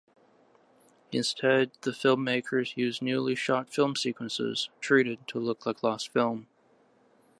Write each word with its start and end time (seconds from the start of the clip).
Instead, 1.11 1.73
the 1.81 1.91
filmmakers 1.91 2.75
used 2.75 3.03
newly 3.03 3.35
shot 3.35 3.69
film 3.69 3.95
sequences 3.95 4.67
treated 4.79 5.19
to 5.27 5.37
look 5.37 5.63
like 5.67 5.83
lost 5.83 6.11
film. 6.11 6.47